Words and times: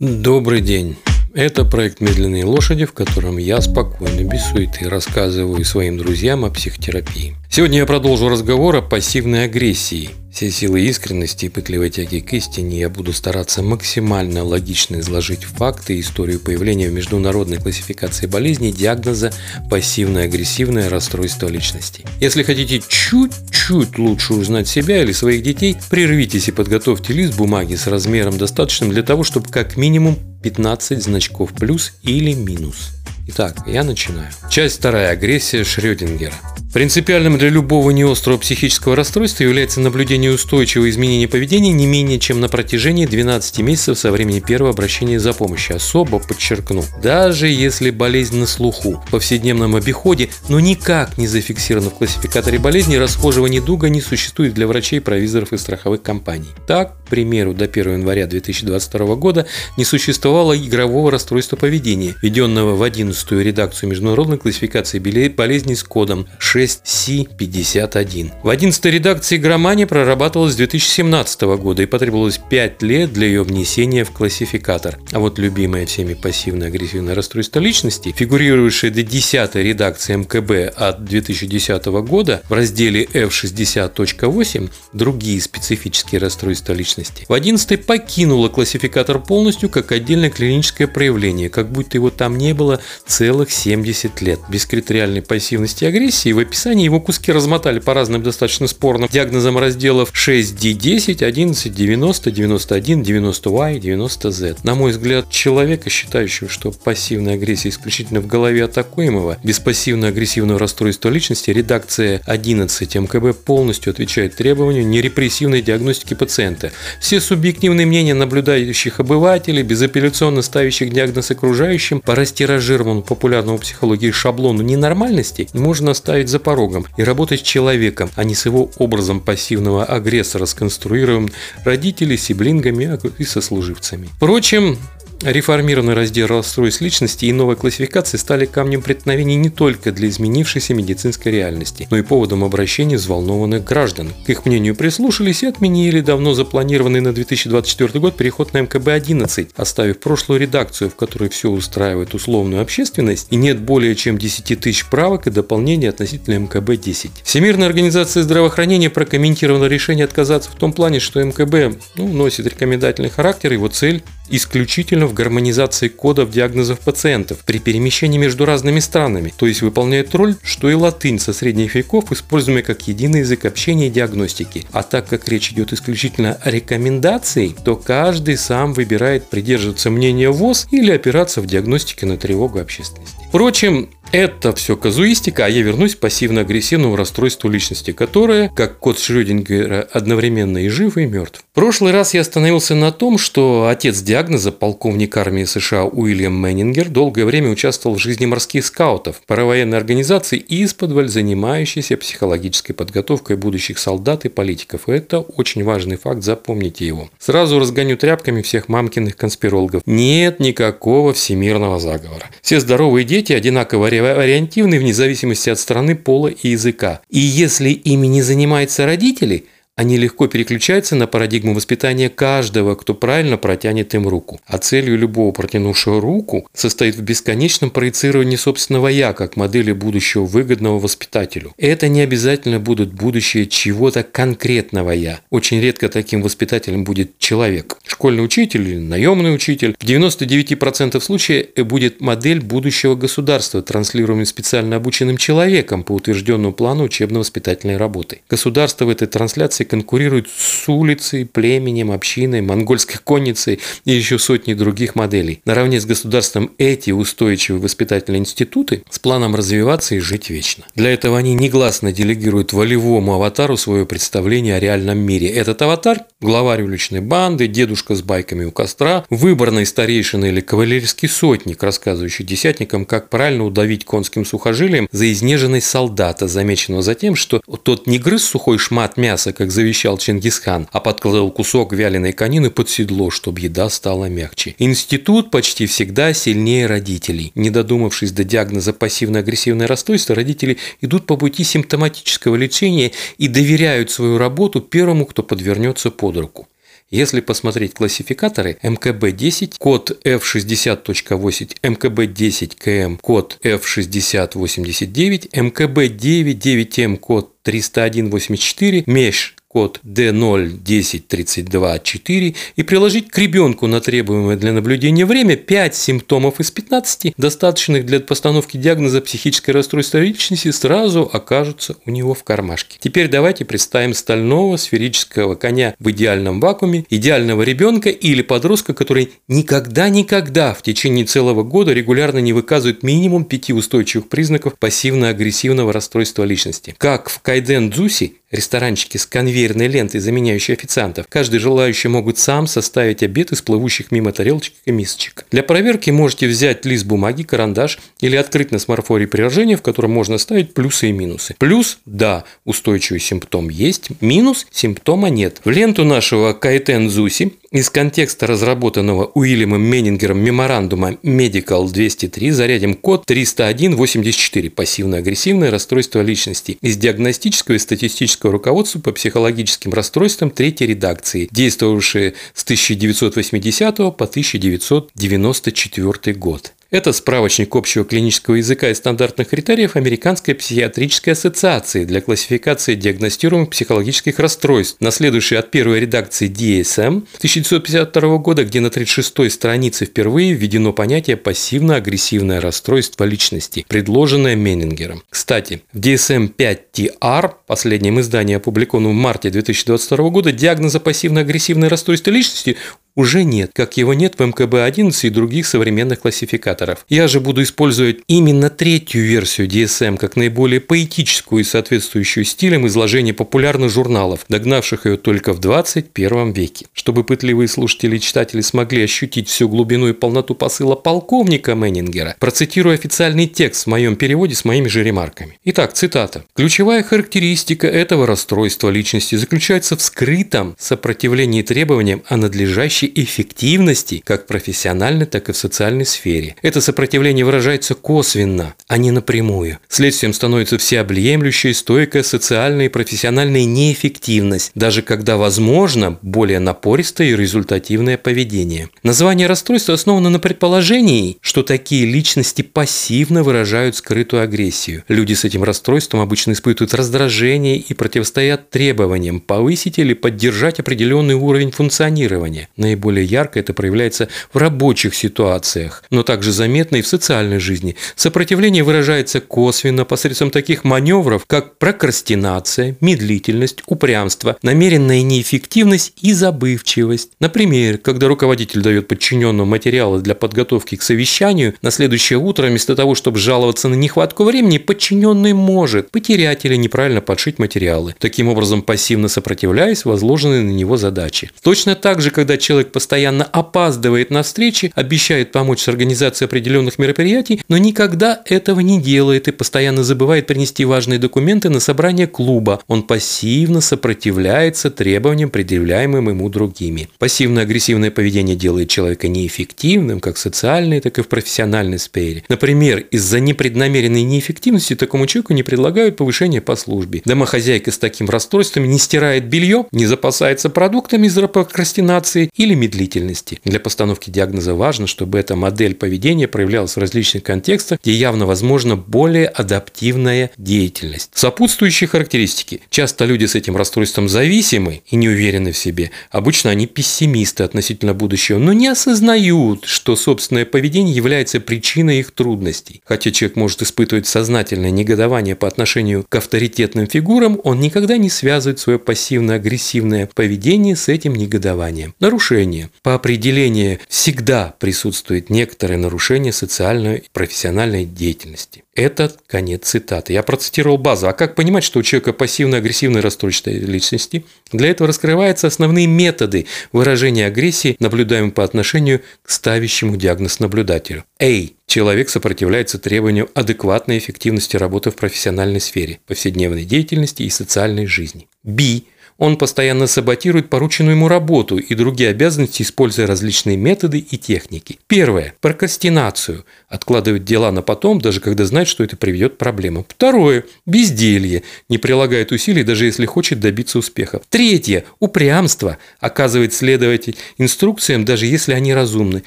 Добрый 0.00 0.60
день. 0.60 0.94
Это 1.34 1.64
проект 1.64 2.00
«Медленные 2.00 2.44
лошади», 2.44 2.84
в 2.84 2.92
котором 2.92 3.36
я 3.36 3.60
спокойно, 3.60 4.22
без 4.22 4.44
суеты, 4.44 4.88
рассказываю 4.88 5.64
своим 5.64 5.98
друзьям 5.98 6.44
о 6.44 6.50
психотерапии. 6.50 7.34
Сегодня 7.50 7.78
я 7.78 7.86
продолжу 7.86 8.28
разговор 8.28 8.76
о 8.76 8.80
пассивной 8.80 9.46
агрессии. 9.46 10.10
Все 10.38 10.52
силы 10.52 10.82
искренности 10.82 11.46
и 11.46 11.48
пытливой 11.48 11.90
тяги 11.90 12.20
к 12.20 12.32
истине 12.32 12.78
я 12.78 12.88
буду 12.88 13.12
стараться 13.12 13.60
максимально 13.60 14.44
логично 14.44 15.00
изложить 15.00 15.42
факты 15.42 15.96
и 15.96 16.00
историю 16.00 16.38
появления 16.38 16.88
в 16.88 16.92
международной 16.92 17.56
классификации 17.56 18.26
болезней 18.26 18.70
диагноза 18.70 19.32
пассивно-агрессивное 19.68 20.88
расстройство 20.88 21.48
личности. 21.48 22.04
Если 22.20 22.44
хотите 22.44 22.80
чуть-чуть 22.86 23.98
лучше 23.98 24.34
узнать 24.34 24.68
себя 24.68 25.02
или 25.02 25.10
своих 25.10 25.42
детей, 25.42 25.76
прервитесь 25.90 26.46
и 26.46 26.52
подготовьте 26.52 27.12
лист 27.14 27.34
бумаги 27.34 27.74
с 27.74 27.88
размером 27.88 28.38
достаточным 28.38 28.90
для 28.90 29.02
того, 29.02 29.24
чтобы 29.24 29.48
как 29.48 29.76
минимум 29.76 30.16
15 30.44 31.02
значков 31.02 31.52
плюс 31.52 31.94
или 32.04 32.34
минус. 32.34 32.92
Итак, 33.26 33.64
я 33.66 33.82
начинаю. 33.82 34.30
Часть 34.48 34.78
вторая. 34.78 35.10
Агрессия 35.10 35.64
Шрёдингера. 35.64 36.32
Принципиальным 36.78 37.38
для 37.38 37.48
любого 37.48 37.90
неострого 37.90 38.38
психического 38.38 38.94
расстройства 38.94 39.42
является 39.42 39.80
наблюдение 39.80 40.30
устойчивого 40.30 40.88
изменения 40.88 41.26
поведения 41.26 41.72
не 41.72 41.88
менее 41.88 42.20
чем 42.20 42.38
на 42.38 42.48
протяжении 42.48 43.04
12 43.04 43.58
месяцев 43.62 43.98
со 43.98 44.12
времени 44.12 44.38
первого 44.38 44.70
обращения 44.70 45.18
за 45.18 45.32
помощью. 45.32 45.74
Особо 45.74 46.20
подчеркну, 46.20 46.84
даже 47.02 47.48
если 47.48 47.90
болезнь 47.90 48.38
на 48.38 48.46
слуху, 48.46 49.02
в 49.08 49.10
повседневном 49.10 49.74
обиходе, 49.74 50.30
но 50.48 50.60
никак 50.60 51.18
не 51.18 51.26
зафиксирована 51.26 51.90
в 51.90 51.94
классификаторе 51.94 52.60
болезни, 52.60 52.94
расхожего 52.94 53.48
недуга 53.48 53.88
не 53.88 54.00
существует 54.00 54.54
для 54.54 54.68
врачей, 54.68 55.00
провизоров 55.00 55.52
и 55.52 55.58
страховых 55.58 56.02
компаний. 56.02 56.50
Так, 56.68 56.94
к 57.06 57.08
примеру, 57.08 57.54
до 57.54 57.64
1 57.64 57.94
января 57.94 58.28
2022 58.28 59.16
года 59.16 59.46
не 59.76 59.84
существовало 59.84 60.56
игрового 60.56 61.10
расстройства 61.10 61.56
поведения, 61.56 62.14
введенного 62.22 62.76
в 62.76 62.84
11 62.84 63.32
редакцию 63.32 63.88
международной 63.88 64.38
классификации 64.38 65.00
болезней 65.28 65.74
с 65.74 65.82
кодом 65.82 66.28
6 66.38 66.67
6C51. 66.68 68.32
В 68.42 68.48
11 68.48 68.84
редакции 68.84 69.36
Громани 69.36 69.84
прорабатывалась 69.84 70.52
с 70.52 70.56
2017 70.56 71.42
года 71.42 71.82
и 71.82 71.86
потребовалось 71.86 72.38
5 72.38 72.82
лет 72.82 73.12
для 73.12 73.26
ее 73.26 73.42
внесения 73.42 74.04
в 74.04 74.10
классификатор. 74.10 74.98
А 75.12 75.18
вот 75.18 75.38
любимое 75.38 75.86
всеми 75.86 76.14
пассивно-агрессивное 76.14 77.14
расстройство 77.14 77.60
личности, 77.60 78.14
фигурирующее 78.16 78.90
до 78.90 79.02
10 79.02 79.54
редакции 79.56 80.16
МКБ 80.16 80.74
от 80.76 81.04
2010 81.04 81.86
года 81.86 82.42
в 82.48 82.52
разделе 82.52 83.04
F60.8 83.04 84.70
«Другие 84.92 85.40
специфические 85.40 86.20
расстройства 86.20 86.72
личности», 86.72 87.24
в 87.28 87.32
11 87.32 87.86
покинуло 87.86 88.48
классификатор 88.48 89.18
полностью 89.18 89.68
как 89.68 89.92
отдельное 89.92 90.30
клиническое 90.30 90.86
проявление, 90.86 91.48
как 91.48 91.70
будто 91.70 91.96
его 91.96 92.10
там 92.10 92.36
не 92.38 92.52
было 92.52 92.80
целых 93.06 93.50
70 93.50 94.20
лет. 94.22 94.40
Без 94.48 94.66
критериальной 94.66 95.22
пассивности 95.22 95.84
и 95.84 95.86
агрессии 95.86 96.32
в 96.32 96.42
описании 96.48 96.84
его 96.84 96.98
куски 96.98 97.30
размотали 97.30 97.78
по 97.78 97.92
разным 97.92 98.22
достаточно 98.22 98.66
спорным 98.66 99.08
диагнозам 99.12 99.58
разделов 99.58 100.12
6D10, 100.12 101.22
11, 101.22 101.74
90, 101.74 102.30
91, 102.30 103.02
90Y, 103.02 103.78
90Z. 103.78 104.58
На 104.62 104.74
мой 104.74 104.92
взгляд, 104.92 105.30
человека, 105.30 105.90
считающего, 105.90 106.48
что 106.48 106.72
пассивная 106.72 107.34
агрессия 107.34 107.68
исключительно 107.68 108.20
в 108.20 108.26
голове 108.26 108.64
атакуемого, 108.64 109.36
без 109.44 109.60
пассивно-агрессивного 109.60 110.58
расстройства 110.58 111.10
личности, 111.10 111.50
редакция 111.50 112.22
11 112.24 112.94
МКБ 112.96 113.36
полностью 113.44 113.90
отвечает 113.90 114.34
требованию 114.34 114.86
нерепрессивной 114.86 115.60
диагностики 115.60 116.14
пациента. 116.14 116.72
Все 117.00 117.20
субъективные 117.20 117.86
мнения 117.86 118.14
наблюдающих 118.14 119.00
обывателей, 119.00 119.62
безапелляционно 119.62 120.40
ставящих 120.40 120.92
диагноз 120.92 121.30
окружающим, 121.30 122.00
по 122.00 122.14
растиражированному 122.14 123.02
популярному 123.02 123.58
психологии 123.58 124.10
шаблону 124.10 124.62
ненормальности 124.62 125.48
можно 125.52 125.90
оставить 125.90 126.30
за 126.30 126.37
за 126.38 126.44
порогом 126.44 126.86
и 126.96 127.02
работать 127.02 127.40
с 127.40 127.42
человеком, 127.42 128.10
а 128.14 128.24
не 128.24 128.34
с 128.34 128.46
его 128.46 128.70
образом 128.78 129.20
пассивного 129.20 129.84
агрессора, 129.84 130.46
сконструированным 130.46 131.30
родителями, 131.64 132.16
сиблингами 132.16 132.98
и 133.18 133.24
сослуживцами. 133.24 134.08
Впрочем, 134.16 134.78
Реформированный 135.22 135.94
раздел 135.94 136.28
расстройств 136.28 136.80
личности 136.80 137.24
и 137.24 137.32
новая 137.32 137.56
классификация 137.56 138.18
стали 138.18 138.46
камнем 138.46 138.82
преткновения 138.82 139.34
не 139.34 139.50
только 139.50 139.90
для 139.90 140.08
изменившейся 140.08 140.74
медицинской 140.74 141.32
реальности, 141.32 141.88
но 141.90 141.98
и 141.98 142.02
поводом 142.02 142.44
обращения 142.44 142.96
взволнованных 142.96 143.64
граждан. 143.64 144.12
К 144.24 144.30
их 144.30 144.46
мнению 144.46 144.76
прислушались 144.76 145.42
и 145.42 145.46
отменили 145.46 146.00
давно 146.00 146.34
запланированный 146.34 147.00
на 147.00 147.12
2024 147.12 147.98
год 147.98 148.16
переход 148.16 148.52
на 148.52 148.58
МКБ-11, 148.58 149.48
оставив 149.56 149.98
прошлую 149.98 150.40
редакцию, 150.40 150.88
в 150.88 150.94
которой 150.94 151.28
все 151.30 151.50
устраивает 151.50 152.14
условную 152.14 152.62
общественность 152.62 153.26
и 153.30 153.36
нет 153.36 153.60
более 153.60 153.96
чем 153.96 154.18
10 154.18 154.60
тысяч 154.60 154.86
правок 154.86 155.26
и 155.26 155.30
дополнений 155.30 155.88
относительно 155.88 156.38
МКБ-10. 156.44 157.10
Всемирная 157.24 157.66
организация 157.66 158.22
здравоохранения 158.22 158.88
прокомментировала 158.88 159.64
решение 159.64 160.04
отказаться 160.04 160.50
в 160.50 160.54
том 160.54 160.72
плане, 160.72 161.00
что 161.00 161.22
МКБ 161.22 161.76
ну, 161.96 162.06
носит 162.06 162.46
рекомендательный 162.46 163.10
характер, 163.10 163.52
его 163.52 163.66
цель 163.66 164.04
исключительно 164.30 165.06
в 165.06 165.14
гармонизации 165.14 165.88
кодов 165.88 166.30
диагнозов 166.30 166.80
пациентов 166.80 167.38
при 167.44 167.58
перемещении 167.58 168.18
между 168.18 168.44
разными 168.44 168.80
странами, 168.80 169.32
то 169.36 169.46
есть 169.46 169.62
выполняет 169.62 170.14
роль, 170.14 170.36
что 170.42 170.70
и 170.70 170.74
латынь 170.74 171.18
со 171.18 171.32
средних 171.32 171.74
веков, 171.74 172.12
используемая 172.12 172.62
как 172.62 172.88
единый 172.88 173.20
язык 173.20 173.44
общения 173.44 173.88
и 173.88 173.90
диагностики. 173.90 174.64
А 174.72 174.82
так 174.82 175.08
как 175.08 175.28
речь 175.28 175.52
идет 175.52 175.72
исключительно 175.72 176.34
о 176.34 176.50
рекомендации, 176.50 177.54
то 177.64 177.76
каждый 177.76 178.36
сам 178.36 178.72
выбирает 178.72 179.26
придерживаться 179.26 179.90
мнения 179.90 180.30
ВОЗ 180.30 180.68
или 180.70 180.90
опираться 180.90 181.40
в 181.40 181.46
диагностике 181.46 182.06
на 182.06 182.16
тревогу 182.16 182.58
общественности. 182.58 183.16
Впрочем, 183.28 183.90
это 184.12 184.54
все 184.54 184.76
казуистика, 184.76 185.46
а 185.46 185.48
я 185.48 185.62
вернусь 185.62 185.94
к 185.94 186.00
пассивно-агрессивному 186.00 186.96
расстройству 186.96 187.50
личности, 187.50 187.92
которое, 187.92 188.48
как 188.48 188.78
кот 188.78 188.98
Шрёдингера, 188.98 189.86
одновременно 189.92 190.58
и 190.58 190.68
жив, 190.68 190.96
и 190.96 191.06
мертв. 191.06 191.42
В 191.52 191.54
прошлый 191.54 191.92
раз 191.92 192.14
я 192.14 192.22
остановился 192.22 192.74
на 192.74 192.92
том, 192.92 193.18
что 193.18 193.68
отец 193.68 194.00
диагноза, 194.00 194.52
полковник 194.52 195.16
армии 195.16 195.44
США 195.44 195.84
Уильям 195.84 196.34
Меннингер, 196.34 196.88
долгое 196.88 197.24
время 197.24 197.50
участвовал 197.50 197.96
в 197.96 198.00
жизни 198.00 198.26
морских 198.26 198.64
скаутов, 198.64 199.20
паровоенной 199.26 199.76
организации 199.76 200.38
и 200.38 200.62
из-под 200.62 200.88
занимающейся 201.10 201.96
психологической 201.96 202.74
подготовкой 202.74 203.36
будущих 203.36 203.78
солдат 203.78 204.24
и 204.24 204.28
политиков. 204.28 204.88
это 204.88 205.20
очень 205.20 205.62
важный 205.64 205.96
факт, 205.96 206.22
запомните 206.22 206.86
его. 206.86 207.08
Сразу 207.18 207.58
разгоню 207.58 207.96
тряпками 207.96 208.42
всех 208.42 208.68
мамкиных 208.68 209.16
конспирологов. 209.16 209.82
Нет 209.86 210.40
никакого 210.40 211.12
всемирного 211.12 211.78
заговора. 211.78 212.26
Все 212.42 212.60
здоровые 212.60 213.04
дети 213.04 213.32
одинаково 213.32 213.88
вариативны 214.00 214.78
вне 214.78 214.94
зависимости 214.94 215.50
от 215.50 215.58
страны, 215.58 215.94
пола 215.94 216.28
и 216.28 216.48
языка. 216.48 217.00
И 217.10 217.18
если 217.18 217.70
ими 217.70 218.06
не 218.06 218.22
занимаются 218.22 218.86
родители– 218.86 219.46
они 219.78 219.96
легко 219.96 220.26
переключаются 220.26 220.96
на 220.96 221.06
парадигму 221.06 221.54
воспитания 221.54 222.08
каждого, 222.08 222.74
кто 222.74 222.94
правильно 222.94 223.36
протянет 223.36 223.94
им 223.94 224.08
руку. 224.08 224.40
А 224.44 224.58
целью 224.58 224.98
любого 224.98 225.30
протянувшего 225.30 226.00
руку 226.00 226.48
состоит 226.52 226.96
в 226.96 227.02
бесконечном 227.02 227.70
проецировании 227.70 228.34
собственного 228.34 228.88
«я» 228.88 229.12
как 229.12 229.36
модели 229.36 229.70
будущего 229.70 230.24
выгодного 230.24 230.80
воспитателю. 230.80 231.54
Это 231.58 231.86
не 231.86 232.00
обязательно 232.00 232.58
будут 232.58 232.92
будущее 232.92 233.46
чего-то 233.46 234.02
конкретного 234.02 234.90
«я». 234.90 235.20
Очень 235.30 235.60
редко 235.60 235.88
таким 235.88 236.22
воспитателем 236.22 236.82
будет 236.82 237.16
человек. 237.20 237.78
Школьный 237.86 238.24
учитель 238.24 238.62
или 238.62 238.78
наемный 238.78 239.32
учитель. 239.32 239.76
В 239.78 239.84
99% 239.84 241.00
случаев 241.00 241.66
будет 241.68 242.00
модель 242.00 242.40
будущего 242.40 242.96
государства, 242.96 243.62
транслируемая 243.62 244.24
специально 244.24 244.74
обученным 244.74 245.18
человеком 245.18 245.84
по 245.84 245.92
утвержденному 245.92 246.52
плану 246.52 246.82
учебно-воспитательной 246.82 247.76
работы. 247.76 248.22
Государство 248.28 248.84
в 248.84 248.88
этой 248.88 249.06
трансляции 249.06 249.67
конкурирует 249.68 250.28
с 250.28 250.68
улицей, 250.68 251.24
племенем, 251.24 251.92
общиной, 251.92 252.40
монгольской 252.40 252.98
конницей 252.98 253.60
и 253.84 253.92
еще 253.92 254.18
сотней 254.18 254.54
других 254.54 254.94
моделей. 254.94 255.40
Наравне 255.44 255.80
с 255.80 255.86
государством 255.86 256.50
эти 256.58 256.90
устойчивые 256.90 257.62
воспитательные 257.62 258.20
институты 258.20 258.82
с 258.90 258.98
планом 258.98 259.34
развиваться 259.34 259.94
и 259.94 260.00
жить 260.00 260.30
вечно. 260.30 260.64
Для 260.74 260.90
этого 260.90 261.18
они 261.18 261.34
негласно 261.34 261.92
делегируют 261.92 262.52
волевому 262.52 263.14
аватару 263.14 263.56
свое 263.56 263.86
представление 263.86 264.56
о 264.56 264.60
реальном 264.60 264.98
мире. 264.98 265.28
Этот 265.28 265.62
аватар– 265.62 266.00
главарь 266.20 266.62
уличной 266.62 267.00
банды, 267.00 267.46
дедушка 267.46 267.94
с 267.94 268.02
байками 268.02 268.44
у 268.44 268.50
костра, 268.50 269.04
выборный 269.10 269.66
старейшина 269.66 270.26
или 270.26 270.40
кавалерийский 270.40 271.08
сотник, 271.08 271.62
рассказывающий 271.62 272.24
десятникам, 272.24 272.84
как 272.84 273.10
правильно 273.10 273.44
удавить 273.44 273.84
конским 273.84 274.24
сухожилием 274.24 274.88
за 274.90 275.12
изнеженность 275.12 275.66
солдата, 275.66 276.28
замеченного 276.28 276.82
за 276.82 276.94
тем, 276.94 277.14
что 277.14 277.40
тот 277.62 277.86
не 277.86 277.98
грыз 277.98 278.24
сухой 278.24 278.58
шмат 278.58 278.96
мяса, 278.96 279.32
как 279.32 279.50
завещал 279.58 279.98
Чингисхан, 279.98 280.68
а 280.70 280.78
подкладывал 280.78 281.32
кусок 281.32 281.72
вяленой 281.72 282.12
конины 282.12 282.48
под 282.48 282.70
седло, 282.70 283.10
чтобы 283.10 283.40
еда 283.40 283.68
стала 283.68 284.04
мягче. 284.04 284.54
Институт 284.58 285.32
почти 285.32 285.66
всегда 285.66 286.12
сильнее 286.12 286.66
родителей. 286.66 287.32
Не 287.34 287.50
додумавшись 287.50 288.12
до 288.12 288.22
диагноза 288.22 288.72
пассивно-агрессивное 288.72 289.66
расстройство, 289.66 290.14
родители 290.14 290.58
идут 290.80 291.06
по 291.06 291.16
пути 291.16 291.42
симптоматического 291.42 292.36
лечения 292.36 292.92
и 293.18 293.26
доверяют 293.26 293.90
свою 293.90 294.16
работу 294.16 294.60
первому, 294.60 295.06
кто 295.06 295.24
подвернется 295.24 295.90
под 295.90 296.16
руку. 296.18 296.46
Если 296.90 297.20
посмотреть 297.20 297.74
классификаторы 297.74 298.58
МКБ-10, 298.62 299.56
код 299.58 299.98
F60.8, 300.04 301.56
МКБ-10КМ, 301.62 302.98
код 303.02 303.38
F6089, 303.42 305.30
МКБ-9, 305.32 306.96
код 306.98 307.34
301.84, 307.44 308.84
МЕШ 308.86 309.34
код 309.58 309.80
D01032-4 309.84 312.36
и 312.54 312.62
приложить 312.62 313.08
к 313.08 313.18
ребенку 313.18 313.66
на 313.66 313.80
требуемое 313.80 314.36
для 314.36 314.52
наблюдения 314.52 315.04
время 315.04 315.34
5 315.34 315.74
симптомов 315.74 316.38
из 316.38 316.52
15, 316.52 317.14
достаточных 317.16 317.84
для 317.84 317.98
постановки 317.98 318.56
диагноза 318.56 319.00
психическое 319.00 319.50
расстройство 319.50 319.98
личности, 319.98 320.52
сразу 320.52 321.10
окажутся 321.12 321.74
у 321.84 321.90
него 321.90 322.14
в 322.14 322.22
кармашке. 322.22 322.76
Теперь 322.78 323.08
давайте 323.08 323.44
представим 323.44 323.94
стального 323.94 324.56
сферического 324.58 325.34
коня 325.34 325.74
в 325.80 325.90
идеальном 325.90 326.38
вакууме, 326.38 326.84
идеального 326.88 327.42
ребенка 327.42 327.90
или 327.90 328.22
подростка, 328.22 328.74
который 328.74 329.10
никогда-никогда 329.26 330.54
в 330.54 330.62
течение 330.62 331.04
целого 331.04 331.42
года 331.42 331.72
регулярно 331.72 332.20
не 332.20 332.32
выказывает 332.32 332.84
минимум 332.84 333.24
пяти 333.24 333.52
устойчивых 333.52 334.08
признаков 334.08 334.56
пассивно-агрессивного 334.56 335.72
расстройства 335.72 336.22
личности. 336.22 336.76
Как 336.78 337.08
в 337.08 337.20
Кайден 337.22 337.70
Дзуси 337.70 338.18
Ресторанчики 338.30 338.98
с 338.98 339.06
конвейерной 339.06 339.68
лентой, 339.68 340.00
заменяющей 340.00 340.52
официантов. 340.52 341.06
Каждый 341.08 341.40
желающий 341.40 341.88
могут 341.88 342.18
сам 342.18 342.46
составить 342.46 343.02
обед 343.02 343.32
из 343.32 343.40
плывущих 343.40 343.90
мимо 343.90 344.12
тарелочек 344.12 344.52
и 344.66 344.70
мисочек. 344.70 345.24
Для 345.30 345.42
проверки 345.42 345.90
можете 345.90 346.28
взять 346.28 346.66
лист 346.66 346.84
бумаги, 346.84 347.22
карандаш 347.22 347.78
или 348.00 348.16
открыть 348.16 348.50
на 348.50 348.58
смартфоне 348.58 349.06
приложение, 349.06 349.56
в 349.56 349.62
котором 349.62 349.92
можно 349.92 350.18
ставить 350.18 350.52
плюсы 350.52 350.90
и 350.90 350.92
минусы. 350.92 351.36
Плюс– 351.38 351.78
да, 351.86 352.24
устойчивый 352.44 353.00
симптом 353.00 353.48
есть, 353.48 353.88
минус– 354.02 354.46
симптома 354.50 355.08
нет. 355.08 355.40
В 355.44 355.50
ленту 355.50 355.84
нашего 355.84 356.34
Кайтен 356.34 356.90
Зуси 356.90 357.32
из 357.50 357.70
контекста 357.70 358.26
разработанного 358.26 359.06
Уильямом 359.14 359.62
Меннингером 359.62 360.18
меморандума 360.18 360.98
Medical 361.02 361.70
203 361.72 362.30
зарядим 362.30 362.74
код 362.74 363.10
301.84 363.10 364.50
пассивно-агрессивное 364.50 365.50
расстройство 365.50 366.02
личности 366.02 366.58
из 366.60 366.76
диагностического 366.76 367.54
и 367.54 367.58
статистического 367.58 368.17
руководства 368.22 368.80
по 368.80 368.92
психологическим 368.92 369.72
расстройствам 369.72 370.30
третьей 370.30 370.68
редакции, 370.68 371.28
действовавшие 371.30 372.14
с 372.34 372.44
1980 372.44 373.76
по 373.76 374.04
1994 374.04 376.16
год. 376.16 376.52
Это 376.70 376.92
справочник 376.92 377.56
общего 377.56 377.82
клинического 377.82 378.34
языка 378.34 378.68
и 378.68 378.74
стандартных 378.74 379.30
критериев 379.30 379.74
Американской 379.74 380.34
психиатрической 380.34 381.14
ассоциации 381.14 381.86
для 381.86 382.02
классификации 382.02 382.74
диагностируемых 382.74 383.48
психологических 383.48 384.18
расстройств, 384.18 384.76
наследующий 384.78 385.38
от 385.38 385.50
первой 385.50 385.80
редакции 385.80 386.28
DSM 386.28 387.06
1952 387.16 388.18
года, 388.18 388.44
где 388.44 388.60
на 388.60 388.66
36-й 388.66 389.30
странице 389.30 389.86
впервые 389.86 390.34
введено 390.34 390.74
понятие 390.74 391.16
пассивно-агрессивное 391.16 392.42
расстройство 392.42 393.04
личности, 393.04 393.64
предложенное 393.66 394.36
Меннингером. 394.36 395.02
Кстати, 395.08 395.62
в 395.72 395.80
DSM 395.80 396.34
5TR, 396.36 397.32
последнем 397.46 397.98
издании, 398.00 398.36
опубликованном 398.36 398.92
в 398.92 398.94
марте 398.94 399.30
2022 399.30 400.10
года, 400.10 400.32
диагноза 400.32 400.80
пассивно-агрессивное 400.80 401.70
расстройство 401.70 402.10
личности 402.10 402.58
уже 402.98 403.22
нет, 403.22 403.52
как 403.54 403.76
его 403.76 403.94
нет 403.94 404.16
в 404.18 404.20
МКБ-11 404.20 405.06
и 405.06 405.10
других 405.10 405.46
современных 405.46 406.00
классификаторов. 406.00 406.84
Я 406.88 407.06
же 407.06 407.20
буду 407.20 407.44
использовать 407.44 408.00
именно 408.08 408.50
третью 408.50 409.04
версию 409.04 409.46
DSM 409.46 409.98
как 409.98 410.16
наиболее 410.16 410.60
поэтическую 410.60 411.42
и 411.42 411.44
соответствующую 411.44 412.24
стилям 412.24 412.66
изложения 412.66 413.14
популярных 413.14 413.70
журналов, 413.70 414.24
догнавших 414.28 414.86
ее 414.86 414.96
только 414.96 415.32
в 415.32 415.38
21 415.38 416.32
веке. 416.32 416.66
Чтобы 416.72 417.04
пытливые 417.04 417.46
слушатели 417.46 417.98
и 417.98 418.00
читатели 418.00 418.40
смогли 418.40 418.82
ощутить 418.82 419.28
всю 419.28 419.48
глубину 419.48 419.86
и 419.86 419.92
полноту 419.92 420.34
посыла 420.34 420.74
полковника 420.74 421.54
Меннингера, 421.54 422.16
процитирую 422.18 422.74
официальный 422.74 423.28
текст 423.28 423.64
в 423.64 423.66
моем 423.68 423.94
переводе 423.94 424.34
с 424.34 424.44
моими 424.44 424.66
же 424.66 424.82
ремарками. 424.82 425.38
Итак, 425.44 425.72
цитата. 425.74 426.24
«Ключевая 426.34 426.82
характеристика 426.82 427.68
этого 427.68 428.08
расстройства 428.08 428.70
личности 428.70 429.14
заключается 429.14 429.76
в 429.76 429.82
скрытом 429.82 430.56
сопротивлении 430.58 431.42
требованиям 431.42 432.02
о 432.08 432.16
надлежащей 432.16 432.87
эффективности 432.94 434.02
как 434.04 434.24
в 434.24 434.26
профессиональной, 434.26 435.06
так 435.06 435.28
и 435.28 435.32
в 435.32 435.36
социальной 435.36 435.86
сфере. 435.86 436.36
Это 436.42 436.60
сопротивление 436.60 437.24
выражается 437.24 437.74
косвенно, 437.74 438.54
а 438.66 438.78
не 438.78 438.90
напрямую. 438.90 439.58
Следствием 439.68 440.12
становится 440.12 440.58
всеобъемлющая 440.58 441.54
стойкая 441.54 442.02
социальная 442.02 442.66
и 442.66 442.68
профессиональная 442.68 443.44
неэффективность, 443.44 444.52
даже 444.54 444.82
когда 444.82 445.16
возможно 445.16 445.98
более 446.02 446.38
напористое 446.38 447.08
и 447.08 447.16
результативное 447.16 447.98
поведение. 447.98 448.70
Название 448.82 449.26
расстройства 449.26 449.74
основано 449.74 450.10
на 450.10 450.18
предположении, 450.18 451.18
что 451.20 451.42
такие 451.42 451.86
личности 451.86 452.42
пассивно 452.42 453.22
выражают 453.22 453.76
скрытую 453.76 454.22
агрессию. 454.22 454.84
Люди 454.88 455.14
с 455.14 455.24
этим 455.24 455.44
расстройством 455.44 456.00
обычно 456.00 456.32
испытывают 456.32 456.74
раздражение 456.74 457.56
и 457.56 457.74
противостоят 457.74 458.50
требованиям 458.50 459.20
повысить 459.20 459.78
или 459.78 459.94
поддержать 459.94 460.60
определенный 460.60 461.14
уровень 461.14 461.50
функционирования. 461.50 462.48
Наиболее 462.56 462.77
Наиболее 462.78 463.04
ярко 463.04 463.40
это 463.40 463.54
проявляется 463.54 464.08
в 464.32 464.36
рабочих 464.36 464.94
ситуациях, 464.94 465.82
но 465.90 466.04
также 466.04 466.30
заметно 466.30 466.76
и 466.76 466.82
в 466.82 466.86
социальной 466.86 467.40
жизни. 467.40 467.74
Сопротивление 467.96 468.62
выражается 468.62 469.20
косвенно 469.20 469.84
посредством 469.84 470.30
таких 470.30 470.62
маневров, 470.62 471.24
как 471.26 471.58
прокрастинация, 471.58 472.76
медлительность, 472.80 473.64
упрямство, 473.66 474.36
намеренная 474.42 475.02
неэффективность 475.02 475.92
и 476.00 476.12
забывчивость. 476.12 477.10
Например, 477.18 477.78
когда 477.78 478.06
руководитель 478.06 478.60
дает 478.60 478.86
подчиненному 478.86 479.50
материалы 479.50 480.00
для 480.00 480.14
подготовки 480.14 480.76
к 480.76 480.82
совещанию, 480.82 481.54
на 481.62 481.72
следующее 481.72 482.20
утро 482.20 482.46
вместо 482.46 482.76
того, 482.76 482.94
чтобы 482.94 483.18
жаловаться 483.18 483.66
на 483.66 483.74
нехватку 483.74 484.22
времени, 484.22 484.58
подчиненный 484.58 485.32
может 485.32 485.90
потерять 485.90 486.44
или 486.44 486.54
неправильно 486.54 487.00
подшить 487.00 487.40
материалы, 487.40 487.96
таким 487.98 488.28
образом 488.28 488.62
пассивно 488.62 489.08
сопротивляясь 489.08 489.84
возложенной 489.84 490.44
на 490.44 490.50
него 490.50 490.76
задаче. 490.76 491.32
Точно 491.42 491.74
так 491.74 492.00
же, 492.00 492.12
когда 492.12 492.36
человек 492.36 492.57
человек 492.58 492.72
постоянно 492.72 493.24
опаздывает 493.24 494.10
на 494.10 494.24
встречи, 494.24 494.72
обещает 494.74 495.30
помочь 495.30 495.62
с 495.62 495.68
организацией 495.68 496.26
определенных 496.26 496.78
мероприятий, 496.78 497.40
но 497.48 497.56
никогда 497.56 498.20
этого 498.24 498.58
не 498.60 498.80
делает 498.80 499.28
и 499.28 499.32
постоянно 499.32 499.84
забывает 499.84 500.26
принести 500.26 500.64
важные 500.64 500.98
документы 500.98 501.50
на 501.50 501.60
собрание 501.60 502.08
клуба. 502.08 502.60
Он 502.66 502.82
пассивно 502.82 503.60
сопротивляется 503.60 504.70
требованиям, 504.70 505.30
предъявляемым 505.30 506.08
ему 506.08 506.28
другими. 506.28 506.88
Пассивно-агрессивное 506.98 507.92
поведение 507.92 508.34
делает 508.34 508.68
человека 508.70 509.06
неэффективным 509.06 510.00
как 510.00 510.16
в 510.16 510.18
социальной, 510.18 510.80
так 510.80 510.98
и 510.98 511.02
в 511.02 511.08
профессиональной 511.08 511.78
сфере. 511.78 512.24
Например, 512.28 512.80
из-за 512.90 513.20
непреднамеренной 513.20 514.02
неэффективности 514.02 514.74
такому 514.74 515.06
человеку 515.06 515.32
не 515.32 515.44
предлагают 515.44 515.96
повышение 515.96 516.40
по 516.40 516.56
службе. 516.56 517.02
Домохозяйка 517.04 517.70
с 517.70 517.78
таким 517.78 518.08
расстройством 518.10 518.68
не 518.68 518.78
стирает 518.78 519.26
белье, 519.26 519.66
не 519.70 519.86
запасается 519.86 520.50
продуктами 520.50 521.06
из-за 521.06 521.28
прокрастинации 521.28 522.30
или 522.36 522.47
медлительности. 522.54 523.40
Для 523.44 523.60
постановки 523.60 524.10
диагноза 524.10 524.54
важно, 524.54 524.86
чтобы 524.86 525.18
эта 525.18 525.36
модель 525.36 525.74
поведения 525.74 526.28
проявлялась 526.28 526.76
в 526.76 526.78
различных 526.78 527.22
контекстах, 527.22 527.80
где 527.82 527.92
явно 527.92 528.26
возможна 528.26 528.76
более 528.76 529.26
адаптивная 529.26 530.30
деятельность. 530.36 531.10
Сопутствующие 531.14 531.88
характеристики. 531.88 532.60
Часто 532.70 533.04
люди 533.04 533.26
с 533.26 533.34
этим 533.34 533.56
расстройством 533.56 534.08
зависимы 534.08 534.82
и 534.86 534.96
не 534.96 535.08
уверены 535.08 535.52
в 535.52 535.58
себе. 535.58 535.90
Обычно 536.10 536.50
они 536.50 536.66
пессимисты 536.66 537.44
относительно 537.44 537.94
будущего, 537.94 538.38
но 538.38 538.52
не 538.52 538.68
осознают, 538.68 539.64
что 539.64 539.96
собственное 539.96 540.44
поведение 540.44 540.94
является 540.94 541.40
причиной 541.40 542.00
их 542.00 542.10
трудностей. 542.10 542.82
Хотя 542.84 543.10
человек 543.10 543.36
может 543.36 543.62
испытывать 543.62 544.06
сознательное 544.06 544.70
негодование 544.70 545.36
по 545.36 545.46
отношению 545.46 546.04
к 546.08 546.14
авторитетным 546.14 546.86
фигурам, 546.86 547.40
он 547.44 547.60
никогда 547.60 547.96
не 547.96 548.10
связывает 548.10 548.58
свое 548.58 548.78
пассивно-агрессивное 548.78 550.08
поведение 550.14 550.76
с 550.76 550.88
этим 550.88 551.14
негодованием. 551.14 551.94
Нарушение 552.00 552.37
нарушение. 552.38 552.70
По 552.82 552.94
определению 552.94 553.78
всегда 553.88 554.54
присутствует 554.58 555.30
некоторое 555.30 555.76
нарушение 555.76 556.32
социальной 556.32 556.98
и 556.98 557.08
профессиональной 557.12 557.84
деятельности. 557.84 558.64
Это 558.74 559.12
конец 559.26 559.68
цитаты. 559.68 560.12
Я 560.12 560.22
процитировал 560.22 560.78
базу. 560.78 561.08
А 561.08 561.12
как 561.12 561.34
понимать, 561.34 561.64
что 561.64 561.80
у 561.80 561.82
человека 561.82 562.12
пассивно-агрессивное 562.12 563.02
расстройство 563.02 563.50
личности? 563.50 564.24
Для 564.52 564.70
этого 564.70 564.88
раскрываются 564.88 565.48
основные 565.48 565.86
методы 565.86 566.46
выражения 566.72 567.26
агрессии, 567.26 567.76
наблюдаемые 567.80 568.32
по 568.32 568.44
отношению 568.44 569.00
к 569.22 569.30
ставящему 569.30 569.96
диагноз 569.96 570.38
наблюдателю. 570.38 571.04
A. 571.20 571.48
Человек 571.66 572.08
сопротивляется 572.08 572.78
требованию 572.78 573.28
адекватной 573.34 573.98
эффективности 573.98 574.56
работы 574.56 574.90
в 574.90 574.94
профессиональной 574.94 575.60
сфере, 575.60 575.98
повседневной 576.06 576.64
деятельности 576.64 577.24
и 577.24 577.30
социальной 577.30 577.86
жизни. 577.86 578.28
B 578.44 578.82
Он 579.18 579.36
постоянно 579.36 579.88
саботирует 579.88 580.48
порученную 580.48 580.94
ему 580.94 581.08
работу 581.08 581.58
и 581.58 581.74
другие 581.74 582.10
обязанности, 582.10 582.62
используя 582.62 583.06
различные 583.06 583.56
методы 583.56 583.98
и 583.98 584.16
техники. 584.16 584.78
Первое. 584.86 585.34
Прокрастинацию. 585.40 586.46
Откладывает 586.68 587.24
дела 587.24 587.50
на 587.50 587.62
потом, 587.62 588.00
даже 588.00 588.20
когда 588.20 588.44
знает, 588.44 588.68
что 588.68 588.84
это 588.84 588.96
приведет 588.96 589.34
к 589.34 589.38
проблемам. 589.38 589.84
Второе. 589.88 590.44
Безделье. 590.66 591.42
Не 591.68 591.78
прилагает 591.78 592.30
усилий, 592.30 592.62
даже 592.62 592.86
если 592.86 593.06
хочет 593.06 593.40
добиться 593.40 593.80
успеха. 593.80 594.20
Третье. 594.28 594.84
Упрямство. 595.00 595.78
Оказывает 595.98 596.54
следователь 596.54 597.16
инструкциям, 597.38 598.04
даже 598.04 598.26
если 598.26 598.52
они 598.52 598.72
разумны. 598.72 599.24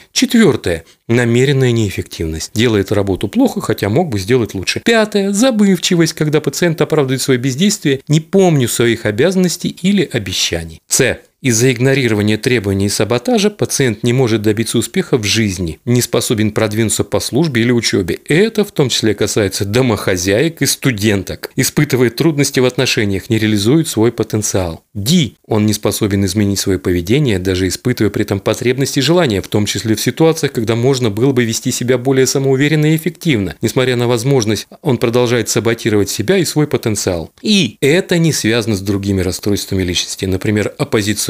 Четвертое. 0.14 0.86
Намеренная 1.12 1.72
неэффективность. 1.74 2.52
Делает 2.54 2.92
работу 2.92 3.28
плохо, 3.28 3.60
хотя 3.60 3.90
мог 3.90 4.10
бы 4.10 4.18
сделать 4.18 4.54
лучше. 4.54 4.82
Пятое. 4.86 5.34
Забывчивость, 5.34 6.14
когда 6.14 6.40
пациент 6.40 6.80
оправдывает 6.80 7.22
свое 7.22 7.38
бездействие, 7.38 8.00
не 8.08 8.22
помню 8.22 8.70
своих 8.70 9.06
обязанностей 9.06 9.76
или 9.82 10.10
обещаний. 10.12 10.80
С. 10.88 11.18
Из-за 11.42 11.72
игнорирования 11.72 12.38
требований 12.38 12.86
и 12.86 12.90
саботажа 12.90 13.50
пациент 13.50 14.04
не 14.04 14.14
может 14.14 14.44
добиться 14.44 14.78
успеха 14.78 15.18
в 15.18 15.24
жизни, 15.24 15.80
не 15.86 16.00
способен 16.04 16.52
продвинуться 16.52 17.04
по 17.04 17.20
службе 17.20 17.64
или 17.64 17.72
учебе. 17.72 18.20
Это 18.28 18.64
в 18.64 18.72
том 18.72 18.90
числе 18.90 19.16
касается 19.16 19.66
домохозяек 19.66 20.62
и 20.62 20.68
студенток. 20.68 21.52
Испытывает 21.56 22.16
трудности 22.16 22.60
в 22.60 22.66
отношениях, 22.66 23.32
не 23.32 23.40
реализует 23.40 23.88
свой 23.88 24.12
потенциал. 24.12 24.84
Ди. 24.94 25.36
Он 25.48 25.66
не 25.66 25.74
способен 25.74 26.24
изменить 26.26 26.60
свое 26.60 26.78
поведение, 26.78 27.40
даже 27.40 27.68
испытывая 27.68 28.12
при 28.12 28.22
этом 28.22 28.40
потребности 28.40 29.00
и 29.00 29.02
желания, 29.02 29.42
в 29.42 29.48
том 29.48 29.66
числе 29.66 29.96
в 29.96 30.02
ситуациях, 30.02 30.52
когда 30.52 30.76
можно 30.76 31.10
было 31.10 31.32
бы 31.32 31.44
вести 31.44 31.72
себя 31.72 31.98
более 31.98 32.28
самоуверенно 32.28 32.94
и 32.94 32.96
эффективно. 32.96 33.56
Несмотря 33.64 33.96
на 33.96 34.08
возможность, 34.08 34.68
он 34.84 35.00
продолжает 35.00 35.50
саботировать 35.50 36.12
себя 36.12 36.38
и 36.38 36.46
свой 36.46 36.68
потенциал. 36.68 37.32
И 37.42 37.78
это 37.82 38.20
не 38.20 38.32
связано 38.32 38.76
с 38.76 38.82
другими 38.82 39.22
расстройствами 39.22 39.82
личности, 39.82 40.26
например, 40.26 40.76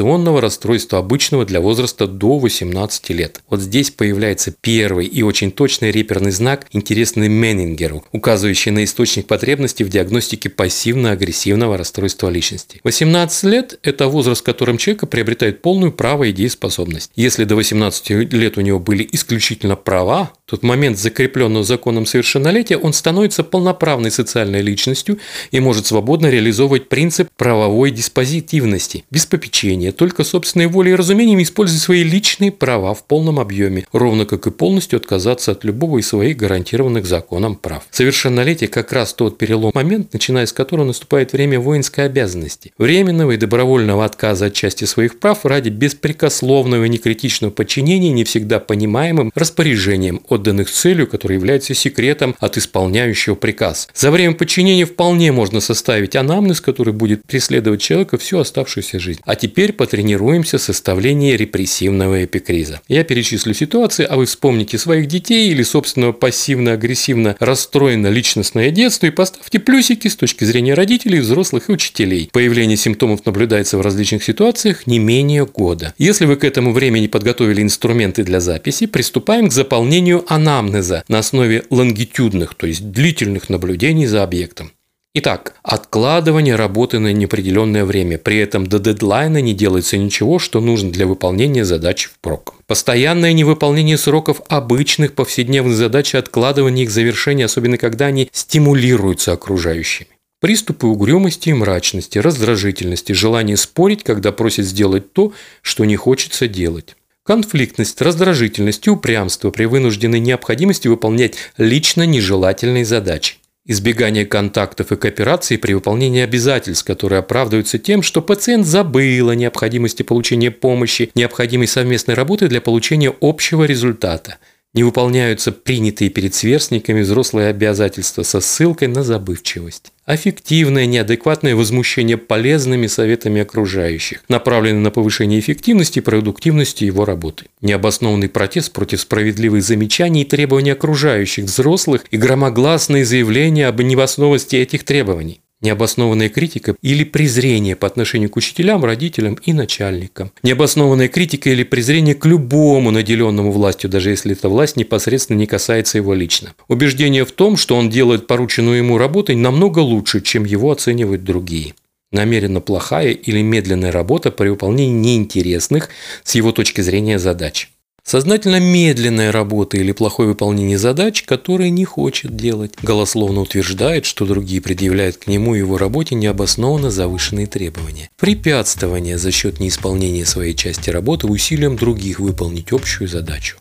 оппозиционного 0.02 0.40
расстройства 0.40 0.98
обычного 0.98 1.46
для 1.46 1.60
возраста 1.60 2.08
до 2.08 2.38
18 2.38 3.10
лет. 3.10 3.40
Вот 3.48 3.60
здесь 3.60 3.90
появляется 3.90 4.52
первый 4.60 5.06
и 5.06 5.22
очень 5.22 5.52
точный 5.52 5.92
реперный 5.92 6.32
знак, 6.32 6.66
интересный 6.72 7.28
Меннингеру, 7.28 8.04
указывающий 8.10 8.72
на 8.72 8.82
источник 8.82 9.26
потребности 9.28 9.84
в 9.84 9.88
диагностике 9.88 10.50
пассивно-агрессивного 10.50 11.76
расстройства 11.76 12.30
личности. 12.30 12.80
18 12.82 13.44
лет– 13.44 13.78
это 13.84 14.08
возраст, 14.08 14.40
в 14.40 14.44
котором 14.44 14.76
человек 14.76 15.08
приобретает 15.08 15.62
полную 15.62 15.92
право 15.92 16.24
и 16.24 16.32
дееспособность. 16.32 17.12
Если 17.14 17.44
до 17.44 17.54
18 17.54 18.32
лет 18.32 18.58
у 18.58 18.60
него 18.60 18.80
были 18.80 19.08
исключительно 19.12 19.76
права, 19.76 20.32
то 20.46 20.58
в 20.58 20.62
момент 20.62 20.98
закрепленного 20.98 21.64
законом 21.64 22.06
совершеннолетия 22.06 22.76
он 22.76 22.92
становится 22.92 23.42
полноправной 23.44 24.10
социальной 24.10 24.60
личностью 24.60 25.18
и 25.50 25.60
может 25.60 25.86
свободно 25.86 26.26
реализовывать 26.26 26.88
принцип 26.88 27.28
правовой 27.38 27.90
диспозитивности, 27.90 29.04
без 29.10 29.26
попечения, 29.26 29.91
только 29.92 30.24
собственной 30.24 30.66
волей 30.66 30.92
и 30.92 30.94
разумением 30.96 31.42
используя 31.42 31.78
свои 31.78 32.02
личные 32.02 32.52
права 32.52 32.94
в 32.94 33.04
полном 33.04 33.38
объеме, 33.38 33.86
ровно 33.92 34.26
как 34.26 34.46
и 34.46 34.50
полностью 34.50 34.96
отказаться 34.96 35.52
от 35.52 35.64
любого 35.64 35.98
из 35.98 36.08
своих 36.08 36.36
гарантированных 36.36 37.06
законом 37.06 37.56
прав. 37.56 37.84
Совершеннолетие 37.90 38.68
как 38.68 38.92
раз 38.92 39.14
тот 39.14 39.38
перелом 39.38 39.72
момент, 39.74 40.12
начиная 40.12 40.46
с 40.46 40.52
которого 40.52 40.86
наступает 40.86 41.32
время 41.32 41.60
воинской 41.60 42.06
обязанности, 42.06 42.72
временного 42.78 43.32
и 43.32 43.36
добровольного 43.36 44.04
отказа 44.04 44.46
от 44.46 44.54
части 44.54 44.84
своих 44.84 45.18
прав 45.18 45.44
ради 45.44 45.68
беспрекословного 45.68 46.84
и 46.84 46.88
некритичного 46.88 47.50
подчинения 47.50 48.10
не 48.10 48.24
всегда 48.24 48.58
понимаемым 48.60 49.32
распоряжением, 49.34 50.22
отданных 50.28 50.70
целью, 50.70 51.06
которая 51.06 51.38
является 51.38 51.74
секретом 51.74 52.34
от 52.38 52.56
исполняющего 52.56 53.34
приказ. 53.34 53.88
За 53.94 54.10
время 54.10 54.34
подчинения 54.34 54.86
вполне 54.86 55.32
можно 55.32 55.60
составить 55.60 56.16
анамнез, 56.16 56.60
который 56.60 56.92
будет 56.92 57.24
преследовать 57.24 57.80
человека 57.80 58.18
всю 58.18 58.38
оставшуюся 58.38 58.98
жизнь. 58.98 59.20
А 59.24 59.36
теперь 59.36 59.72
потренируемся 59.82 60.58
в 60.58 60.62
составлении 60.62 61.34
репрессивного 61.34 62.24
эпикриза. 62.24 62.80
Я 62.86 63.02
перечислю 63.02 63.52
ситуации, 63.52 64.06
а 64.08 64.14
вы 64.14 64.26
вспомните 64.26 64.78
своих 64.78 65.08
детей 65.08 65.50
или 65.50 65.64
собственного 65.64 66.12
пассивно-агрессивно 66.12 67.34
расстроено 67.40 68.06
личностное 68.06 68.70
детство 68.70 69.06
и 69.06 69.10
поставьте 69.10 69.58
плюсики 69.58 70.06
с 70.06 70.14
точки 70.14 70.44
зрения 70.44 70.74
родителей, 70.74 71.18
взрослых 71.18 71.68
и 71.68 71.72
учителей. 71.72 72.30
Появление 72.30 72.76
симптомов 72.76 73.26
наблюдается 73.26 73.76
в 73.76 73.80
различных 73.80 74.22
ситуациях 74.22 74.86
не 74.86 75.00
менее 75.00 75.46
года. 75.46 75.94
Если 75.98 76.26
вы 76.26 76.36
к 76.36 76.44
этому 76.44 76.72
времени 76.72 77.08
подготовили 77.08 77.60
инструменты 77.60 78.22
для 78.22 78.38
записи, 78.38 78.86
приступаем 78.86 79.48
к 79.48 79.52
заполнению 79.52 80.24
анамнеза 80.32 81.02
на 81.08 81.18
основе 81.18 81.64
лонгитюдных, 81.70 82.54
то 82.54 82.68
есть 82.68 82.92
длительных 82.92 83.48
наблюдений 83.48 84.06
за 84.06 84.22
объектом. 84.22 84.70
Итак, 85.14 85.56
откладывание 85.62 86.56
работы 86.56 86.98
на 86.98 87.12
неопределенное 87.12 87.84
время. 87.84 88.16
При 88.16 88.38
этом 88.38 88.66
до 88.66 88.78
дедлайна 88.78 89.42
не 89.42 89.52
делается 89.52 89.98
ничего, 89.98 90.38
что 90.38 90.62
нужно 90.62 90.90
для 90.90 91.06
выполнения 91.06 91.66
задачи 91.66 92.08
впрок. 92.08 92.54
Постоянное 92.66 93.34
невыполнение 93.34 93.98
сроков 93.98 94.40
обычных 94.48 95.12
повседневных 95.12 95.76
задач 95.76 96.14
и 96.14 96.16
откладывание 96.16 96.84
их 96.84 96.90
завершения, 96.90 97.44
особенно 97.44 97.76
когда 97.76 98.06
они 98.06 98.30
стимулируются 98.32 99.32
окружающими. 99.32 100.08
Приступы 100.40 100.86
угрюмости 100.86 101.50
и 101.50 101.52
мрачности, 101.52 102.18
раздражительности, 102.18 103.12
желание 103.12 103.58
спорить, 103.58 104.04
когда 104.04 104.32
просят 104.32 104.64
сделать 104.64 105.12
то, 105.12 105.34
что 105.60 105.84
не 105.84 105.96
хочется 105.96 106.48
делать. 106.48 106.96
Конфликтность, 107.22 108.00
раздражительность 108.00 108.86
и 108.86 108.90
упрямство 108.90 109.50
при 109.50 109.66
вынужденной 109.66 110.20
необходимости 110.20 110.88
выполнять 110.88 111.34
лично 111.58 112.04
нежелательные 112.04 112.86
задачи. 112.86 113.36
Избегание 113.64 114.26
контактов 114.26 114.90
и 114.90 114.96
кооперации 114.96 115.56
при 115.56 115.72
выполнении 115.72 116.20
обязательств, 116.20 116.84
которые 116.84 117.20
оправдываются 117.20 117.78
тем, 117.78 118.02
что 118.02 118.20
пациент 118.20 118.66
забыл 118.66 119.28
о 119.28 119.36
необходимости 119.36 120.02
получения 120.02 120.50
помощи, 120.50 121.12
необходимой 121.14 121.68
совместной 121.68 122.14
работы 122.14 122.48
для 122.48 122.60
получения 122.60 123.14
общего 123.20 123.64
результата– 123.64 124.38
не 124.74 124.84
выполняются 124.84 125.52
принятые 125.52 126.08
перед 126.08 126.34
сверстниками 126.34 127.02
взрослые 127.02 127.48
обязательства 127.48 128.22
со 128.22 128.40
ссылкой 128.40 128.88
на 128.88 129.02
забывчивость. 129.02 129.92
Аффективное, 130.06 130.86
неадекватное 130.86 131.54
возмущение 131.54 132.16
полезными 132.16 132.86
советами 132.86 133.42
окружающих, 133.42 134.24
направленное 134.28 134.82
на 134.82 134.90
повышение 134.90 135.38
эффективности 135.38 135.98
и 135.98 136.02
продуктивности 136.02 136.84
его 136.84 137.04
работы. 137.04 137.46
Необоснованный 137.60 138.28
протест 138.28 138.72
против 138.72 139.00
справедливых 139.00 139.62
замечаний 139.62 140.22
и 140.22 140.26
требований 140.26 140.70
окружающих 140.70 141.44
взрослых 141.44 142.04
и 142.10 142.16
громогласные 142.16 143.04
заявления 143.04 143.68
об 143.68 143.80
невоснованности 143.80 144.56
этих 144.56 144.84
требований 144.84 145.41
необоснованная 145.62 146.28
критика 146.28 146.76
или 146.82 147.04
презрение 147.04 147.76
по 147.76 147.86
отношению 147.86 148.30
к 148.30 148.36
учителям, 148.36 148.84
родителям 148.84 149.34
и 149.34 149.52
начальникам. 149.52 150.32
Необоснованная 150.42 151.08
критика 151.08 151.50
или 151.50 151.62
презрение 151.62 152.14
к 152.14 152.26
любому 152.26 152.90
наделенному 152.90 153.50
властью, 153.50 153.88
даже 153.88 154.10
если 154.10 154.32
эта 154.32 154.48
власть 154.48 154.76
непосредственно 154.76 155.38
не 155.38 155.46
касается 155.46 155.98
его 155.98 156.14
лично. 156.14 156.52
Убеждение 156.68 157.24
в 157.24 157.32
том, 157.32 157.56
что 157.56 157.76
он 157.76 157.88
делает 157.88 158.26
порученную 158.26 158.78
ему 158.78 158.98
работу 158.98 159.36
намного 159.36 159.78
лучше, 159.78 160.20
чем 160.20 160.44
его 160.44 160.70
оценивают 160.70 161.24
другие 161.24 161.74
намеренно 162.12 162.60
плохая 162.60 163.10
или 163.10 163.40
медленная 163.40 163.90
работа 163.90 164.30
при 164.30 164.50
выполнении 164.50 164.92
неинтересных 164.92 165.88
с 166.22 166.34
его 166.34 166.52
точки 166.52 166.80
зрения 166.82 167.18
задач. 167.18 167.70
Сознательно 168.04 168.58
медленная 168.58 169.30
работа 169.30 169.76
или 169.76 169.92
плохое 169.92 170.28
выполнение 170.28 170.76
задач, 170.76 171.22
которые 171.22 171.70
не 171.70 171.84
хочет 171.84 172.36
делать. 172.36 172.72
Голословно 172.82 173.40
утверждает, 173.40 174.04
что 174.04 174.26
другие 174.26 174.60
предъявляют 174.60 175.16
к 175.18 175.28
нему 175.28 175.54
и 175.54 175.58
его 175.58 175.78
работе 175.78 176.14
необоснованно 176.14 176.90
завышенные 176.90 177.46
требования. 177.46 178.10
Препятствование 178.18 179.18
за 179.18 179.30
счет 179.30 179.60
неисполнения 179.60 180.26
своей 180.26 180.54
части 180.54 180.90
работы 180.90 181.26
усилием 181.26 181.76
других 181.76 182.18
выполнить 182.18 182.72
общую 182.72 183.08
задачу. 183.08 183.56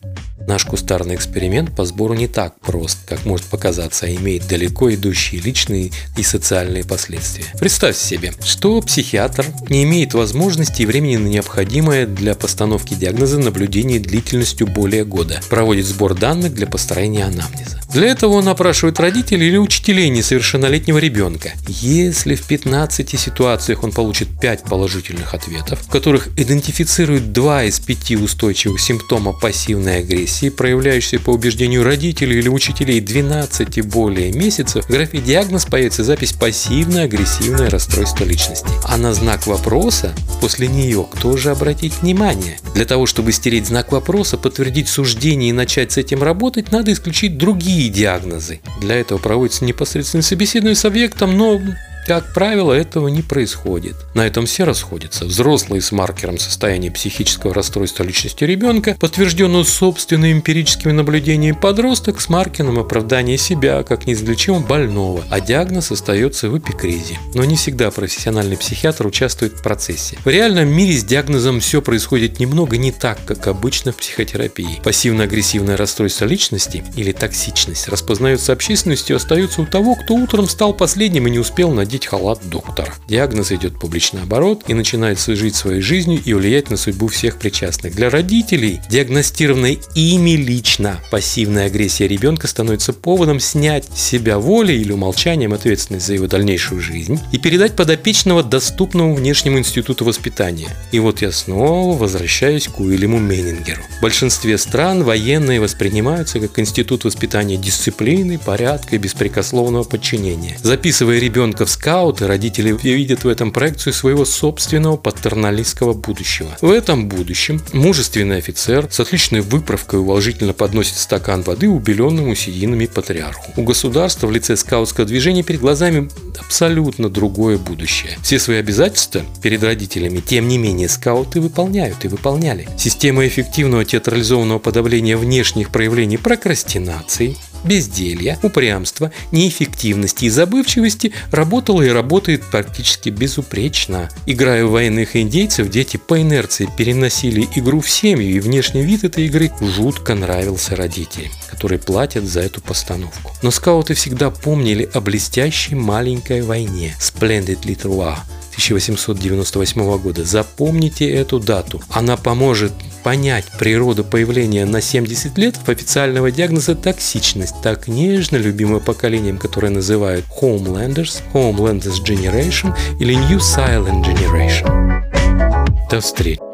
Наш 0.47 0.65
кустарный 0.65 1.15
эксперимент 1.15 1.75
по 1.75 1.85
сбору 1.85 2.13
не 2.13 2.27
так 2.27 2.59
прост, 2.59 2.99
как 3.07 3.25
может 3.25 3.45
показаться, 3.47 4.05
а 4.05 4.09
имеет 4.09 4.47
далеко 4.47 4.93
идущие 4.93 5.41
личные 5.41 5.91
и 6.17 6.23
социальные 6.23 6.83
последствия. 6.83 7.45
Представьте 7.59 8.03
себе, 8.03 8.33
что 8.43 8.81
психиатр 8.81 9.45
не 9.69 9.83
имеет 9.83 10.13
возможности 10.13 10.81
и 10.81 10.85
времени 10.85 11.17
на 11.17 11.27
необходимое 11.27 12.05
для 12.05 12.35
постановки 12.35 12.93
диагноза 12.93 13.39
наблюдение 13.39 13.99
длительностью 13.99 14.67
более 14.67 15.05
года, 15.05 15.41
проводит 15.49 15.85
сбор 15.85 16.15
данных 16.15 16.53
для 16.53 16.67
построения 16.67 17.25
анамнеза. 17.25 17.81
Для 17.93 18.07
этого 18.07 18.33
он 18.33 18.47
опрашивает 18.47 18.99
родителей 18.99 19.47
или 19.47 19.57
учителей 19.57 20.09
несовершеннолетнего 20.09 20.97
ребенка. 20.97 21.51
Если 21.67 22.35
в 22.35 22.43
15 22.43 23.19
ситуациях 23.19 23.83
он 23.83 23.91
получит 23.91 24.29
5 24.39 24.63
положительных 24.63 25.33
ответов, 25.33 25.81
в 25.81 25.89
которых 25.89 26.29
идентифицирует 26.37 27.33
2 27.33 27.65
из 27.65 27.79
5 27.81 28.11
устойчивых 28.21 28.79
симптома 28.79 29.33
пассивной 29.33 29.99
агрессии, 29.99 30.30
проявляющейся 30.49 31.19
по 31.19 31.31
убеждению 31.31 31.83
родителей 31.83 32.39
или 32.39 32.47
учителей 32.47 33.01
12 33.01 33.77
и 33.77 33.81
более 33.81 34.31
месяцев, 34.31 34.85
в 34.85 34.89
графе 34.89 35.19
«Диагноз» 35.19 35.65
появится 35.65 36.03
запись 36.03 36.33
«Пассивно-агрессивное 36.33 37.69
расстройство 37.69 38.23
личности». 38.23 38.67
А 38.85 38.97
на 38.97 39.13
знак 39.13 39.47
вопроса 39.47 40.13
после 40.39 40.67
нее 40.67 41.05
кто 41.11 41.35
же 41.37 41.51
обратить 41.51 42.01
внимание? 42.01 42.57
Для 42.73 42.85
того, 42.85 43.05
чтобы 43.05 43.31
стереть 43.31 43.67
знак 43.67 43.91
вопроса, 43.91 44.37
подтвердить 44.37 44.87
суждение 44.87 45.49
и 45.49 45.53
начать 45.53 45.91
с 45.91 45.97
этим 45.97 46.23
работать, 46.23 46.71
надо 46.71 46.93
исключить 46.93 47.37
другие 47.37 47.89
диагнозы. 47.89 48.61
Для 48.79 48.95
этого 48.95 49.17
проводится 49.17 49.65
непосредственное 49.65 50.23
собеседование 50.23 50.75
с 50.75 50.85
объектом, 50.85 51.37
но 51.37 51.59
Как 52.05 52.33
правило, 52.33 52.73
этого 52.73 53.07
не 53.07 53.21
происходит. 53.21 53.95
На 54.15 54.25
этом 54.25 54.45
все 54.45 54.63
расходятся. 54.63 55.25
Взрослые 55.25 55.81
с 55.81 55.91
маркером 55.91 56.39
состояния 56.39 56.91
психического 56.91 57.53
расстройства 57.53 58.03
личности 58.03 58.43
ребенка, 58.43 58.97
подтвержденную 58.99 59.63
собственными 59.63 60.33
эмпирическими 60.33 60.91
наблюдениями 60.91 61.55
подросток 61.55 62.19
с 62.19 62.27
маркером 62.27 62.79
оправдания 62.79 63.37
себя 63.37 63.83
как 63.83 64.07
неизлечимо 64.07 64.59
больного, 64.59 65.23
а 65.29 65.39
диагноз 65.39 65.91
остается 65.91 66.49
в 66.49 66.57
эпикризе. 66.57 67.19
Но 67.35 67.45
не 67.45 67.55
всегда 67.55 67.91
профессиональный 67.91 68.57
психиатр 68.57 69.05
участвует 69.05 69.53
в 69.53 69.61
процессе. 69.61 70.17
В 70.25 70.27
реальном 70.27 70.69
мире 70.69 70.97
с 70.97 71.03
диагнозом 71.03 71.59
все 71.59 71.81
происходит 71.81 72.39
немного 72.39 72.77
не 72.77 72.91
так, 72.91 73.19
как 73.25 73.47
обычно 73.47 73.91
в 73.91 73.97
психотерапии. 73.97 74.81
Пассивно-агрессивное 74.83 75.77
расстройство 75.77 76.25
личности 76.25 76.83
или 76.95 77.11
токсичность 77.11 77.87
распознается 77.87 78.53
общественностью 78.53 79.15
и 79.15 79.17
остается 79.17 79.61
у 79.61 79.65
того, 79.65 79.95
кто 79.95 80.15
утром 80.15 80.49
стал 80.49 80.73
последним 80.73 81.27
и 81.27 81.31
не 81.31 81.39
успел 81.39 81.71
надеть 81.71 81.90
халат 81.99 82.39
доктора. 82.49 82.93
Диагноз 83.07 83.51
идет 83.51 83.73
в 83.73 83.79
публичный 83.79 84.23
оборот 84.23 84.63
и 84.67 84.73
начинает 84.73 85.19
жить 85.19 85.55
своей 85.55 85.81
жизнью 85.81 86.21
и 86.23 86.33
влиять 86.33 86.69
на 86.69 86.77
судьбу 86.77 87.07
всех 87.07 87.37
причастных. 87.37 87.95
Для 87.95 88.09
родителей, 88.09 88.81
диагностированной 88.89 89.79
ими 89.95 90.31
лично 90.31 90.99
пассивная 91.11 91.67
агрессия 91.67 92.07
ребенка 92.07 92.47
становится 92.47 92.93
поводом 92.93 93.39
снять 93.39 93.85
с 93.95 94.01
себя 94.01 94.39
волей 94.39 94.81
или 94.81 94.91
умолчанием 94.91 95.53
ответственность 95.53 96.07
за 96.07 96.13
его 96.13 96.27
дальнейшую 96.27 96.81
жизнь 96.81 97.19
и 97.31 97.37
передать 97.37 97.75
подопечного 97.75 98.43
доступному 98.43 99.15
внешнему 99.15 99.59
институту 99.59 100.05
воспитания. 100.05 100.69
И 100.91 100.99
вот 100.99 101.21
я 101.21 101.31
снова 101.31 101.97
возвращаюсь 101.97 102.67
к 102.67 102.79
Уильяму 102.79 103.19
Меннингеру. 103.19 103.81
В 103.97 104.01
большинстве 104.01 104.57
стран 104.57 105.03
военные 105.03 105.59
воспринимаются 105.59 106.39
как 106.39 106.57
институт 106.59 107.03
воспитания 107.03 107.57
дисциплины, 107.57 108.39
порядка 108.39 108.95
и 108.95 108.99
беспрекословного 108.99 109.83
подчинения. 109.83 110.57
Записывая 110.61 111.19
ребенка 111.19 111.65
в 111.65 111.69
скауты, 111.81 112.27
родители 112.27 112.77
видят 112.83 113.23
в 113.23 113.27
этом 113.27 113.51
проекцию 113.51 113.93
своего 113.93 114.23
собственного 114.23 114.97
патерналистского 114.97 115.93
будущего. 115.93 116.55
В 116.61 116.69
этом 116.69 117.09
будущем 117.09 117.59
мужественный 117.73 118.37
офицер 118.37 118.87
с 118.91 118.99
отличной 118.99 119.41
выправкой 119.41 119.99
уважительно 119.99 120.53
подносит 120.53 120.97
стакан 120.97 121.41
воды 121.41 121.67
убеленному 121.67 122.35
сединами 122.35 122.85
патриарху. 122.85 123.51
У 123.57 123.63
государства 123.63 124.27
в 124.27 124.31
лице 124.31 124.57
скаутского 124.57 125.07
движения 125.07 125.41
перед 125.41 125.59
глазами 125.59 126.07
абсолютно 126.39 127.09
другое 127.09 127.57
будущее. 127.57 128.11
Все 128.21 128.37
свои 128.37 128.57
обязательства 128.57 129.23
перед 129.41 129.63
родителями, 129.63 130.19
тем 130.19 130.47
не 130.47 130.59
менее, 130.59 130.87
скауты 130.87 131.41
выполняют 131.41 132.05
и 132.05 132.07
выполняли. 132.07 132.69
Система 132.77 133.25
эффективного 133.25 133.85
театрализованного 133.85 134.59
подавления 134.59 135.17
внешних 135.17 135.71
проявлений 135.71 136.17
прокрастинации, 136.17 137.37
безделья, 137.63 138.39
упрямства, 138.41 139.11
неэффективности 139.31 140.25
и 140.25 140.29
забывчивости 140.29 141.13
работала 141.31 141.81
и 141.81 141.89
работает 141.89 142.43
практически 142.43 143.09
безупречно. 143.09 144.09
Играя 144.25 144.65
в 144.65 144.71
военных 144.71 145.15
индейцев, 145.15 145.69
дети 145.69 145.97
по 145.97 146.21
инерции 146.21 146.69
переносили 146.77 147.47
игру 147.55 147.81
в 147.81 147.89
семью, 147.89 148.35
и 148.35 148.39
внешний 148.39 148.83
вид 148.83 149.03
этой 149.03 149.25
игры 149.25 149.51
жутко 149.61 150.15
нравился 150.15 150.75
родителям, 150.75 151.31
которые 151.49 151.79
платят 151.79 152.25
за 152.25 152.41
эту 152.41 152.61
постановку. 152.61 153.31
Но 153.41 153.51
скауты 153.51 153.93
всегда 153.93 154.31
помнили 154.31 154.89
о 154.93 155.01
блестящей 155.01 155.75
маленькой 155.75 156.41
войне 156.41 156.95
Splendid 156.99 157.61
Little 157.63 157.97
War 157.97 158.17
1898 158.51 159.97
года. 159.97 160.23
Запомните 160.23 161.09
эту 161.09 161.39
дату. 161.39 161.81
Она 161.89 162.17
поможет 162.17 162.73
понять 163.03 163.45
природу 163.57 164.03
появления 164.03 164.65
на 164.65 164.81
70 164.81 165.37
лет 165.37 165.55
в 165.57 165.69
официального 165.69 166.31
диагноза 166.31 166.75
токсичность, 166.75 167.55
так 167.63 167.87
нежно 167.87 168.37
любимое 168.37 168.79
поколением, 168.79 169.37
которое 169.37 169.69
называют 169.69 170.25
Homelanders, 170.41 171.21
Homelanders 171.33 172.03
Generation 172.03 172.75
или 172.99 173.15
New 173.15 173.39
Silent 173.39 174.03
Generation. 174.05 175.89
До 175.89 175.99
встречи! 175.99 176.50